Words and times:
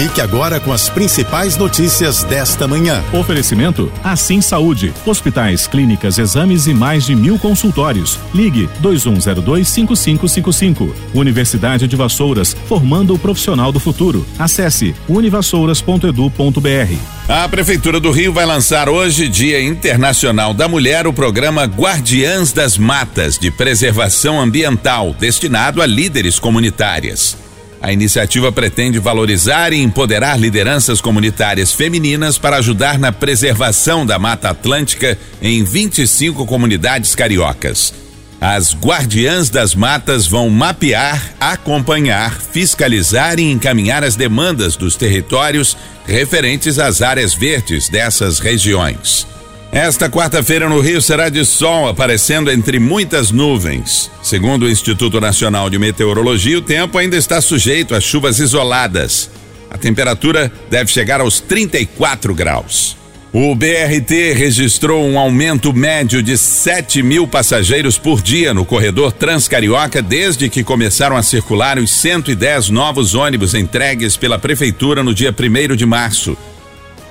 Fique 0.00 0.20
agora 0.22 0.58
com 0.58 0.72
as 0.72 0.88
principais 0.88 1.58
notícias 1.58 2.24
desta 2.24 2.66
manhã. 2.66 3.04
Oferecimento 3.12 3.92
Assim 4.02 4.40
Saúde. 4.40 4.94
Hospitais, 5.04 5.66
clínicas, 5.66 6.16
exames 6.16 6.66
e 6.66 6.72
mais 6.72 7.04
de 7.04 7.14
mil 7.14 7.38
consultórios. 7.38 8.18
Ligue 8.32 8.66
2102-5555. 8.82 10.90
Universidade 11.12 11.86
de 11.86 11.96
Vassouras, 11.96 12.56
formando 12.66 13.12
o 13.12 13.18
profissional 13.18 13.70
do 13.70 13.78
futuro. 13.78 14.24
Acesse 14.38 14.94
univassouras.edu.br. 15.06 16.96
A 17.28 17.46
Prefeitura 17.46 18.00
do 18.00 18.10
Rio 18.10 18.32
vai 18.32 18.46
lançar 18.46 18.88
hoje, 18.88 19.28
Dia 19.28 19.62
Internacional 19.62 20.54
da 20.54 20.66
Mulher, 20.66 21.06
o 21.06 21.12
programa 21.12 21.64
Guardiãs 21.64 22.54
das 22.54 22.78
Matas 22.78 23.38
de 23.38 23.50
Preservação 23.50 24.40
Ambiental, 24.40 25.14
destinado 25.18 25.82
a 25.82 25.86
líderes 25.86 26.38
comunitárias. 26.38 27.49
A 27.82 27.92
iniciativa 27.92 28.52
pretende 28.52 28.98
valorizar 28.98 29.72
e 29.72 29.80
empoderar 29.80 30.38
lideranças 30.38 31.00
comunitárias 31.00 31.72
femininas 31.72 32.36
para 32.36 32.56
ajudar 32.56 32.98
na 32.98 33.10
preservação 33.10 34.04
da 34.04 34.18
Mata 34.18 34.50
Atlântica 34.50 35.16
em 35.40 35.64
25 35.64 36.44
comunidades 36.44 37.14
cariocas. 37.14 37.94
As 38.38 38.74
Guardiãs 38.74 39.50
das 39.50 39.74
Matas 39.74 40.26
vão 40.26 40.48
mapear, 40.50 41.34
acompanhar, 41.40 42.40
fiscalizar 42.40 43.38
e 43.38 43.50
encaminhar 43.50 44.04
as 44.04 44.16
demandas 44.16 44.76
dos 44.76 44.96
territórios 44.96 45.76
referentes 46.06 46.78
às 46.78 47.00
áreas 47.00 47.34
verdes 47.34 47.88
dessas 47.88 48.38
regiões. 48.38 49.26
Esta 49.72 50.10
quarta-feira 50.10 50.68
no 50.68 50.80
Rio 50.80 51.00
será 51.00 51.28
de 51.28 51.44
sol, 51.44 51.88
aparecendo 51.88 52.50
entre 52.50 52.80
muitas 52.80 53.30
nuvens. 53.30 54.10
Segundo 54.20 54.64
o 54.64 54.68
Instituto 54.68 55.20
Nacional 55.20 55.70
de 55.70 55.78
Meteorologia, 55.78 56.58
o 56.58 56.62
tempo 56.62 56.98
ainda 56.98 57.16
está 57.16 57.40
sujeito 57.40 57.94
a 57.94 58.00
chuvas 58.00 58.40
isoladas. 58.40 59.30
A 59.70 59.78
temperatura 59.78 60.50
deve 60.68 60.90
chegar 60.90 61.20
aos 61.20 61.38
34 61.38 62.34
graus. 62.34 62.96
O 63.32 63.54
BRT 63.54 64.32
registrou 64.34 65.06
um 65.06 65.16
aumento 65.16 65.72
médio 65.72 66.20
de 66.20 66.36
7 66.36 67.00
mil 67.00 67.28
passageiros 67.28 67.96
por 67.96 68.20
dia 68.20 68.52
no 68.52 68.64
corredor 68.64 69.12
Transcarioca 69.12 70.02
desde 70.02 70.48
que 70.48 70.64
começaram 70.64 71.16
a 71.16 71.22
circular 71.22 71.78
os 71.78 71.92
110 71.92 72.70
novos 72.70 73.14
ônibus 73.14 73.54
entregues 73.54 74.16
pela 74.16 74.36
Prefeitura 74.36 75.04
no 75.04 75.14
dia 75.14 75.32
1 75.32 75.76
de 75.76 75.86
março. 75.86 76.36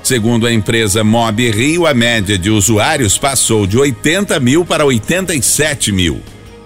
Segundo 0.04 0.48
a 0.48 0.54
empresa 0.54 1.04
Mob 1.04 1.52
Rio, 1.52 1.86
a 1.86 1.94
média 1.94 2.38
de 2.38 2.50
usuários 2.50 3.18
passou 3.18 3.68
de 3.68 3.78
80 3.78 4.40
mil 4.40 4.66
para 4.66 4.86
87 4.86 5.92
mil. 5.92 6.22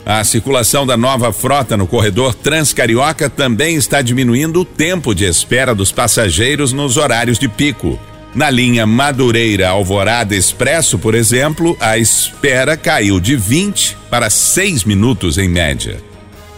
A 0.06 0.24
circulação 0.24 0.86
da 0.86 0.98
nova 0.98 1.32
frota 1.32 1.78
no 1.78 1.88
corredor 1.88 2.36
Transcarioca 2.36 3.30
também 3.30 3.76
está 3.76 4.02
diminuindo 4.02 4.62
o 4.62 4.66
tempo 4.66 5.16
de 5.16 5.26
espera 5.26 5.74
dos 5.74 5.92
passageiros 5.92 6.74
nos 6.74 6.98
horários 6.98 7.40
de 7.40 7.48
pico. 7.48 8.00
Na 8.36 8.50
linha 8.50 8.86
Madureira 8.86 9.70
Alvorada 9.70 10.36
Expresso, 10.36 10.98
por 11.00 11.16
exemplo, 11.16 11.78
a 11.80 11.98
espera 11.98 12.76
caiu 12.76 13.20
de 13.20 13.36
20 13.36 13.98
para 14.10 14.30
6 14.30 14.84
minutos 14.84 15.38
em 15.38 15.48
média. 15.48 16.13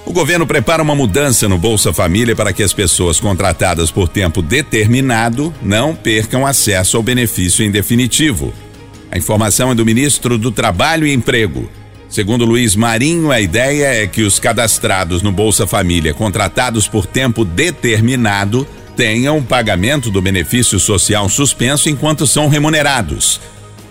O 0.06 0.14
governo 0.14 0.46
prepara 0.46 0.84
uma 0.84 0.94
mudança 0.94 1.50
no 1.50 1.58
Bolsa 1.58 1.92
Família 1.92 2.36
para 2.36 2.54
que 2.54 2.62
as 2.62 2.72
pessoas 2.72 3.20
contratadas 3.20 3.90
por 3.90 4.08
tempo 4.08 4.40
determinado 4.40 5.52
não 5.64 5.96
percam 5.96 6.46
acesso 6.46 6.96
ao 6.96 7.02
benefício 7.02 7.66
em 7.66 7.72
definitivo. 7.72 8.54
A 9.12 9.18
informação 9.18 9.72
é 9.72 9.76
do 9.76 9.84
ministro 9.84 10.38
do 10.38 10.52
Trabalho 10.52 11.08
e 11.08 11.14
Emprego. 11.14 11.68
Segundo 12.08 12.46
Luiz 12.46 12.76
Marinho, 12.76 13.32
a 13.32 13.42
ideia 13.42 14.04
é 14.04 14.08
que 14.08 14.22
os 14.22 14.40
cadastrados 14.40 15.24
no 15.24 15.32
Bolsa 15.32 15.66
Família 15.66 16.14
contratados 16.14 16.88
por 16.88 17.08
tempo 17.08 17.44
determinado 17.44 18.68
tenham 18.96 19.42
pagamento 19.42 20.12
do 20.12 20.22
benefício 20.22 20.80
social 20.80 21.28
suspenso 21.28 21.90
enquanto 21.90 22.28
são 22.28 22.48
remunerados. 22.48 23.42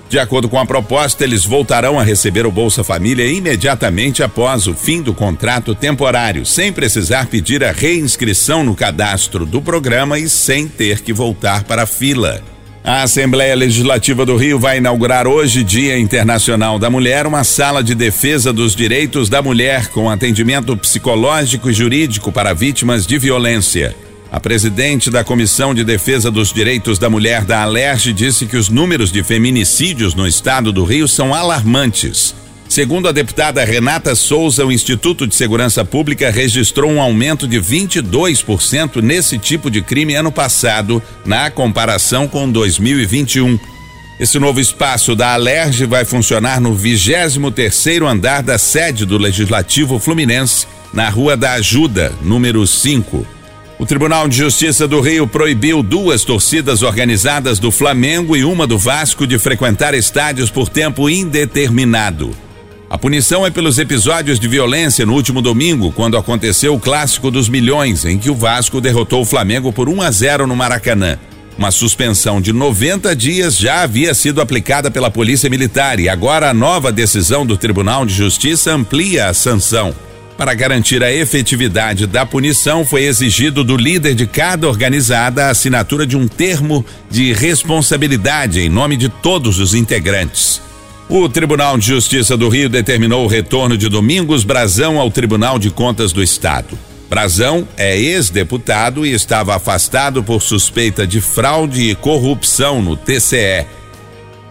De 0.09 0.19
acordo 0.19 0.49
com 0.49 0.59
a 0.59 0.67
proposta, 0.67 1.25
eles 1.25 1.45
voltarão 1.45 1.99
a 1.99 2.05
receber 2.05 2.47
o 2.47 2.53
Bolsa 2.53 2.85
Família 2.85 3.27
imediatamente 3.27 4.23
após 4.23 4.67
o 4.67 4.75
fim 4.75 5.03
do 5.03 5.15
contrato 5.15 5.75
temporário, 5.75 6.47
sem 6.47 6.73
precisar 6.73 7.27
pedir 7.27 7.65
a 7.65 7.73
reinscrição 7.73 8.63
no 8.63 8.75
cadastro 8.75 9.45
do 9.45 9.61
programa 9.61 10.19
e 10.19 10.29
sem 10.29 10.69
ter 10.69 11.01
que 11.01 11.13
voltar 11.13 11.65
para 11.65 11.83
a 11.83 11.87
fila. 11.87 12.43
A 12.87 13.03
Assembleia 13.03 13.57
Legislativa 13.57 14.27
do 14.27 14.37
Rio 14.37 14.59
vai 14.59 14.77
inaugurar 14.77 15.27
hoje, 15.27 15.65
Dia 15.65 15.99
Internacional 15.99 16.79
da 16.79 16.91
Mulher, 16.91 17.27
uma 17.27 17.43
sala 17.43 17.83
de 17.83 17.95
defesa 17.95 18.53
dos 18.53 18.77
direitos 18.77 19.31
da 19.31 19.41
mulher 19.41 19.89
com 19.89 20.11
atendimento 20.11 20.77
psicológico 20.77 21.71
e 21.71 21.73
jurídico 21.73 22.31
para 22.31 22.53
vítimas 22.53 23.07
de 23.07 23.19
violência. 23.19 23.97
A 24.35 24.41
presidente 24.41 25.13
da 25.13 25.23
Comissão 25.23 25.73
de 25.73 25.85
Defesa 25.85 26.29
dos 26.29 26.53
Direitos 26.53 26.99
da 26.99 27.09
Mulher 27.09 27.45
da 27.45 27.63
Alerj 27.63 28.13
disse 28.13 28.47
que 28.47 28.57
os 28.57 28.69
números 28.69 29.13
de 29.13 29.23
feminicídios 29.23 30.13
no 30.13 30.27
estado 30.27 30.73
do 30.73 30.83
Rio 30.83 31.07
são 31.07 31.33
alarmantes. 31.33 32.35
Segundo 32.69 33.07
a 33.07 33.13
deputada 33.13 33.65
Renata 33.65 34.13
Souza, 34.17 34.67
o 34.67 34.73
Instituto 34.73 35.25
de 35.25 35.37
Segurança 35.37 35.85
Pública 35.85 36.33
registrou 36.33 36.91
um 36.91 37.01
aumento 37.01 37.47
de 37.47 37.61
22% 37.61 39.01
nesse 39.01 39.39
tipo 39.39 39.71
de 39.71 39.81
crime 39.81 40.17
ano 40.17 40.33
passado, 40.33 41.01
na 41.25 41.49
comparação 41.49 42.27
com 42.27 42.51
2021. 42.51 43.57
Esse 44.19 44.41
novo 44.41 44.59
espaço 44.59 45.15
da 45.15 45.33
Alerj 45.33 45.87
vai 45.87 46.05
funcionar 46.05 46.61
no 46.61 46.75
23 46.75 47.39
terceiro 47.55 48.09
andar 48.09 48.43
da 48.43 48.59
sede 48.59 49.07
do 49.07 49.17
Legislativo 49.17 50.01
Fluminense, 50.01 50.67
na 50.93 51.09
Rua 51.09 51.37
da 51.37 51.53
Ajuda, 51.53 52.13
número 52.21 52.67
5. 52.67 53.35
O 53.77 53.85
Tribunal 53.85 54.29
de 54.29 54.37
Justiça 54.37 54.87
do 54.87 55.01
Rio 55.01 55.27
proibiu 55.27 55.83
duas 55.83 56.23
torcidas 56.25 56.83
organizadas 56.83 57.59
do 57.59 57.73
Flamengo 57.73 58.37
e 58.37 58.45
uma 58.45 58.69
do 58.69 58.79
Vasco 58.79 59.27
de 59.27 59.37
frequentar 59.37 59.95
estádios 59.95 60.49
por 60.49 60.69
tempo 60.69 61.11
indeterminado. 61.11 62.31
A 62.89 62.97
punição 62.97 63.45
é 63.45 63.51
pelos 63.51 63.79
episódios 63.81 64.39
de 64.39 64.47
violência 64.47 65.05
no 65.05 65.13
último 65.13 65.43
domingo, 65.43 65.91
quando 65.91 66.17
aconteceu 66.17 66.75
o 66.75 66.79
Clássico 66.79 67.33
dos 67.33 67.49
Milhões, 67.49 68.05
em 68.05 68.17
que 68.17 68.31
o 68.31 68.35
Vasco 68.37 68.81
derrotou 68.81 69.23
o 69.23 69.27
Flamengo 69.27 69.73
por 69.73 69.89
1 69.89 70.03
a 70.03 70.11
0 70.13 70.47
no 70.47 70.55
Maracanã. 70.55 71.19
Uma 71.59 71.73
suspensão 71.73 72.41
de 72.41 72.53
90 72.53 73.15
dias 73.17 73.57
já 73.57 73.83
havia 73.83 74.15
sido 74.15 74.41
aplicada 74.41 74.89
pela 74.89 75.11
Polícia 75.11 75.51
Militar 75.51 75.99
e 75.99 76.09
agora 76.09 76.49
a 76.49 76.55
nova 76.55 76.93
decisão 76.93 77.45
do 77.45 77.57
Tribunal 77.57 78.07
de 78.07 78.15
Justiça 78.15 78.73
amplia 78.73 79.29
a 79.29 79.35
sanção. 79.35 79.93
Para 80.37 80.53
garantir 80.53 81.03
a 81.03 81.13
efetividade 81.13 82.07
da 82.07 82.27
punição, 82.27 82.85
foi 82.85 83.05
exigido 83.05 83.63
do 83.63 83.77
líder 83.77 84.15
de 84.15 84.27
cada 84.27 84.69
organizada 84.69 85.47
a 85.47 85.51
assinatura 85.51 86.05
de 86.07 86.17
um 86.17 86.27
termo 86.27 86.85
de 87.09 87.33
responsabilidade 87.33 88.61
em 88.61 88.69
nome 88.69 88.97
de 88.97 89.09
todos 89.09 89.61
os 89.61 89.75
integrantes. 89.75 90.61
O 91.09 91.29
Tribunal 91.29 91.79
de 91.79 91.87
Justiça 91.87 92.37
do 92.37 92.49
Rio 92.49 92.69
determinou 92.69 93.25
o 93.25 93.29
retorno 93.29 93.77
de 93.77 93.89
Domingos 93.89 94.43
Brazão 94.43 94.99
ao 94.99 95.11
Tribunal 95.11 95.59
de 95.59 95.71
Contas 95.71 96.13
do 96.13 96.23
Estado. 96.23 96.77
Brazão 97.09 97.69
é 97.77 97.97
ex-deputado 97.97 99.07
e 99.07 99.13
estava 99.13 99.55
afastado 99.55 100.25
por 100.25 100.43
suspeita 100.43 101.07
de 101.07 101.21
fraude 101.21 101.91
e 101.91 101.95
corrupção 101.95 102.83
no 102.83 102.97
TCE 102.97 103.67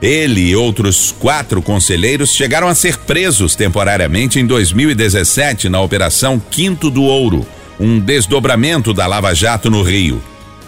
ele 0.03 0.50
e 0.50 0.56
outros 0.56 1.16
quatro 1.18 1.62
conselheiros 1.62 2.31
chegaram 2.31 2.68
a 2.68 2.75
ser 2.75 2.97
presos 2.97 3.56
temporariamente 3.56 4.38
em 4.38 4.46
2017 4.46 5.69
na 5.69 5.80
Operação 5.80 6.41
Quinto 6.52 6.90
do 6.90 7.03
Ouro, 7.03 7.47
um 7.80 7.97
desdobramento 8.02 8.94
da 8.94 9.08
Lava 9.08 9.34
Jato 9.34 9.72
no 9.72 9.81
Rio. 9.81 10.22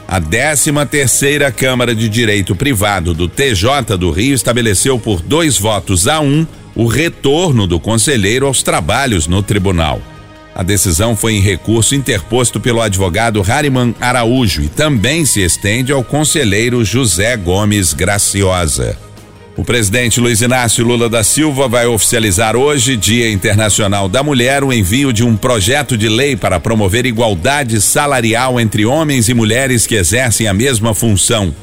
A 0.07 0.21
13 0.21 0.71
terceira 0.89 1.51
Câmara 1.51 1.93
de 1.93 2.07
Direito 2.07 2.55
Privado 2.55 3.13
do 3.13 3.27
TJ 3.27 3.97
do 3.99 4.09
Rio 4.09 4.33
estabeleceu 4.33 4.97
por 4.97 5.21
dois 5.21 5.59
votos 5.59 6.07
a 6.07 6.21
um 6.21 6.47
o 6.73 6.87
retorno 6.87 7.67
do 7.67 7.77
conselheiro 7.77 8.47
aos 8.47 8.63
trabalhos 8.63 9.27
no 9.27 9.43
tribunal. 9.43 10.01
A 10.55 10.63
decisão 10.63 11.13
foi 11.13 11.33
em 11.33 11.41
recurso 11.41 11.93
interposto 11.93 12.57
pelo 12.57 12.81
advogado 12.81 13.43
Hariman 13.45 13.93
Araújo 13.99 14.61
e 14.61 14.69
também 14.69 15.25
se 15.25 15.41
estende 15.41 15.91
ao 15.91 16.05
conselheiro 16.05 16.85
José 16.85 17.35
Gomes 17.35 17.91
Graciosa. 17.91 18.97
O 19.57 19.63
presidente 19.63 20.19
Luiz 20.19 20.41
Inácio 20.41 20.85
Lula 20.85 21.07
da 21.07 21.23
Silva 21.23 21.69
vai 21.69 21.85
oficializar 21.85 22.57
hoje, 22.57 22.97
Dia 22.97 23.31
Internacional 23.31 24.09
da 24.09 24.21
Mulher, 24.21 24.65
o 24.65 24.73
envio 24.73 25.13
de 25.13 25.23
um 25.23 25.37
projeto 25.37 25.97
de 25.97 26.09
lei 26.09 26.35
para 26.35 26.59
promover 26.59 27.05
igualdade 27.05 27.79
salarial 27.79 28.59
entre 28.59 28.85
homens 28.85 29.29
e 29.29 29.33
mulheres 29.33 29.87
que 29.87 29.95
exercem 29.95 30.45
a 30.49 30.53
mesma 30.53 30.93
função. 30.93 31.55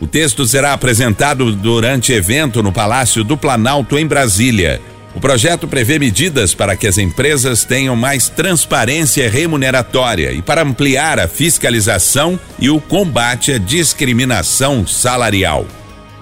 O 0.00 0.06
texto 0.06 0.46
será 0.46 0.72
apresentado 0.72 1.52
durante 1.52 2.10
evento 2.10 2.62
no 2.62 2.72
Palácio 2.72 3.22
do 3.22 3.36
Planalto, 3.36 3.98
em 3.98 4.06
Brasília. 4.06 4.80
O 5.14 5.20
projeto 5.20 5.68
prevê 5.68 5.98
medidas 5.98 6.54
para 6.54 6.74
que 6.74 6.86
as 6.86 6.96
empresas 6.96 7.66
tenham 7.66 7.94
mais 7.94 8.30
transparência 8.30 9.28
remuneratória 9.28 10.32
e 10.32 10.40
para 10.40 10.62
ampliar 10.62 11.20
a 11.20 11.28
fiscalização 11.28 12.40
e 12.58 12.70
o 12.70 12.80
combate 12.80 13.52
à 13.52 13.58
discriminação 13.58 14.86
salarial. 14.86 15.66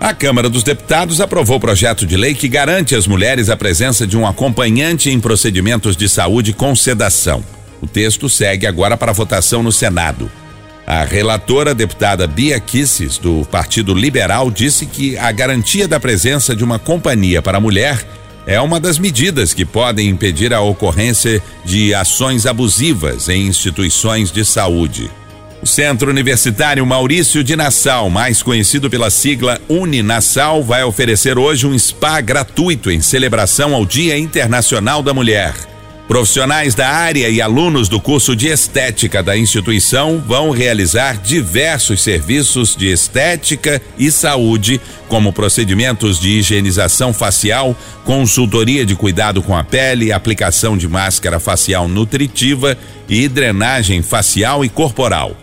A 0.01 0.13
Câmara 0.13 0.51
dos 0.51 0.63
Deputados 0.63 1.21
aprovou 1.21 1.57
o 1.57 1.61
projeto 1.61 2.05
de 2.05 2.17
lei 2.17 2.35
que 2.35 2.49
garante 2.49 2.95
às 2.95 3.07
mulheres 3.07 3.49
a 3.49 3.57
presença 3.57 4.07
de 4.07 4.17
um 4.17 4.27
acompanhante 4.27 5.09
em 5.09 5.21
procedimentos 5.21 5.97
de 5.97 6.09
saúde 6.09 6.53
com 6.53 6.75
sedação. 6.75 7.43
O 7.81 7.87
texto 7.87 8.29
segue 8.29 8.67
agora 8.67 8.97
para 8.97 9.13
votação 9.13 9.63
no 9.63 9.73
Senado. 9.73 10.31
A 10.87 11.05
relatora, 11.05 11.75
deputada 11.75 12.27
Bia 12.27 12.61
Kisses, 12.61 13.17
do 13.17 13.47
Partido 13.51 13.95
Liberal, 13.95 14.51
disse 14.51 14.85
que 14.85 15.17
a 15.17 15.33
garantia 15.33 15.89
da 15.89 15.99
presença 15.99 16.55
de 16.55 16.63
uma 16.63 16.79
companhia 16.79 17.41
para 17.41 17.57
a 17.57 17.61
mulher 17.61 18.05
é 18.47 18.61
uma 18.61 18.79
das 18.79 18.99
medidas 18.99 19.55
que 19.55 19.65
podem 19.65 20.11
impedir 20.11 20.53
a 20.53 20.61
ocorrência 20.61 21.43
de 21.65 21.95
ações 21.95 22.45
abusivas 22.45 23.31
em 23.31 23.47
instituições 23.47 24.31
de 24.31 24.45
saúde. 24.45 25.11
O 25.65 25.67
Centro 25.67 26.11
Universitário 26.11 26.85
Maurício 26.85 27.43
de 27.43 27.57
Nassau, 27.57 28.11
mais 28.11 28.43
conhecido 28.43 28.91
pela 28.91 29.09
sigla 29.09 29.59
Uninassau, 29.67 30.63
vai 30.63 30.85
oferecer 30.85 31.39
hoje 31.39 31.67
um 31.67 31.79
spa 31.79 32.21
gratuito 32.21 32.91
em 32.91 33.01
celebração 33.01 33.75
ao 33.75 33.87
Dia 33.87 34.19
Internacional 34.19 35.03
da 35.03 35.15
Mulher. 35.15 35.55
Profissionais 36.07 36.75
da 36.75 36.91
área 36.91 37.31
e 37.31 37.41
alunos 37.41 37.89
do 37.89 37.99
curso 37.99 38.37
de 38.37 38.49
estética 38.49 39.23
da 39.23 39.39
instituição 39.39 40.23
vão 40.27 40.51
realizar 40.51 41.17
diversos 41.17 42.03
serviços 42.03 42.77
de 42.77 42.93
estética 42.93 43.81
e 43.99 44.11
saúde, 44.11 44.79
como 45.09 45.33
procedimentos 45.33 46.21
de 46.21 46.29
higienização 46.41 47.11
facial, 47.11 47.75
consultoria 48.05 48.85
de 48.85 48.95
cuidado 48.95 49.43
com 49.43 49.57
a 49.57 49.65
pele, 49.65 50.13
aplicação 50.13 50.77
de 50.77 50.87
máscara 50.87 51.41
facial 51.41 51.89
nutritiva 51.89 52.77
e 53.09 53.27
drenagem 53.29 54.03
facial 54.03 54.63
e 54.63 54.69
corporal. 54.69 55.35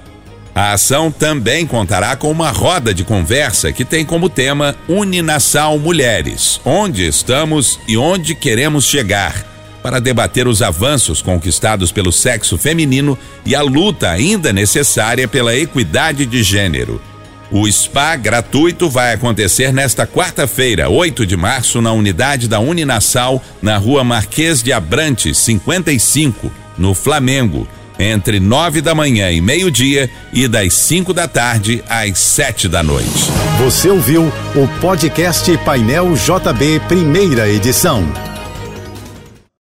A 0.53 0.73
ação 0.73 1.09
também 1.09 1.65
contará 1.65 2.15
com 2.15 2.29
uma 2.29 2.51
roda 2.51 2.93
de 2.93 3.05
conversa 3.05 3.71
que 3.71 3.85
tem 3.85 4.03
como 4.03 4.29
tema 4.29 4.75
Uninassal 4.87 5.79
Mulheres, 5.79 6.59
onde 6.65 7.07
estamos 7.07 7.79
e 7.87 7.95
onde 7.95 8.35
queremos 8.35 8.83
chegar, 8.83 9.45
para 9.81 10.01
debater 10.01 10.47
os 10.47 10.61
avanços 10.61 11.21
conquistados 11.21 11.91
pelo 11.91 12.11
sexo 12.11 12.57
feminino 12.57 13.17
e 13.45 13.55
a 13.55 13.61
luta 13.61 14.09
ainda 14.09 14.51
necessária 14.51 15.25
pela 15.25 15.55
equidade 15.55 16.25
de 16.25 16.43
gênero. 16.43 17.01
O 17.49 17.69
spa 17.71 18.15
gratuito 18.17 18.89
vai 18.89 19.13
acontecer 19.13 19.73
nesta 19.73 20.05
quarta-feira, 20.05 20.89
8 20.89 21.25
de 21.25 21.37
março, 21.37 21.81
na 21.81 21.93
unidade 21.93 22.47
da 22.47 22.59
Uninassal, 22.59 23.41
na 23.61 23.77
rua 23.77 24.03
Marquês 24.03 24.61
de 24.61 24.71
Abrantes, 24.71 25.37
55, 25.37 26.51
no 26.77 26.93
Flamengo 26.93 27.67
entre 28.01 28.39
nove 28.39 28.81
da 28.81 28.95
manhã 28.95 29.31
e 29.31 29.39
meio-dia 29.39 30.09
e 30.33 30.47
das 30.47 30.73
cinco 30.73 31.13
da 31.13 31.27
tarde 31.27 31.83
às 31.87 32.17
sete 32.17 32.67
da 32.67 32.81
noite. 32.81 33.29
Você 33.59 33.89
ouviu 33.89 34.31
o 34.55 34.67
podcast 34.79 35.55
Painel 35.59 36.13
JB, 36.13 36.81
primeira 36.87 37.47
edição. 37.47 38.30